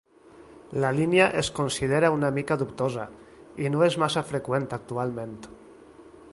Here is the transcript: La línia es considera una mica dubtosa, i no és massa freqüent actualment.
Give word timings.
La 0.83 0.89
línia 0.99 1.27
es 1.41 1.51
considera 1.59 2.09
una 2.15 2.31
mica 2.39 2.57
dubtosa, 2.63 3.05
i 3.67 3.71
no 3.75 3.87
és 3.89 4.01
massa 4.05 4.27
freqüent 4.33 4.69
actualment. 4.79 5.41